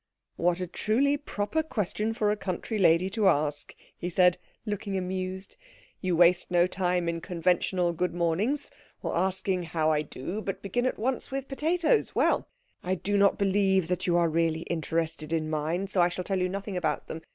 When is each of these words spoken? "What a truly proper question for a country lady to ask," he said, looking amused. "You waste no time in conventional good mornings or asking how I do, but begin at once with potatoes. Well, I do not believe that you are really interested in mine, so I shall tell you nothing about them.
"What 0.35 0.59
a 0.59 0.65
truly 0.65 1.15
proper 1.15 1.61
question 1.61 2.15
for 2.15 2.31
a 2.31 2.35
country 2.35 2.79
lady 2.79 3.07
to 3.11 3.27
ask," 3.27 3.75
he 3.95 4.09
said, 4.09 4.39
looking 4.65 4.97
amused. 4.97 5.57
"You 6.01 6.15
waste 6.15 6.49
no 6.49 6.65
time 6.65 7.07
in 7.07 7.21
conventional 7.21 7.93
good 7.93 8.11
mornings 8.11 8.71
or 9.03 9.15
asking 9.15 9.61
how 9.61 9.91
I 9.91 10.01
do, 10.01 10.41
but 10.41 10.63
begin 10.63 10.87
at 10.87 10.97
once 10.97 11.29
with 11.29 11.47
potatoes. 11.47 12.15
Well, 12.15 12.47
I 12.83 12.95
do 12.95 13.15
not 13.15 13.37
believe 13.37 13.89
that 13.89 14.07
you 14.07 14.17
are 14.17 14.27
really 14.27 14.61
interested 14.61 15.31
in 15.31 15.51
mine, 15.51 15.85
so 15.85 16.01
I 16.01 16.09
shall 16.09 16.23
tell 16.23 16.39
you 16.39 16.49
nothing 16.49 16.75
about 16.75 17.05
them. 17.05 17.21